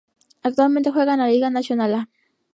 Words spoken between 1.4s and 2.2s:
Națională.